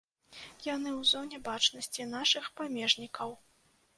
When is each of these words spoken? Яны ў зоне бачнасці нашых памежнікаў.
Яны 0.75 0.89
ў 0.99 1.09
зоне 1.09 1.37
бачнасці 1.49 2.07
нашых 2.15 2.47
памежнікаў. 2.61 3.29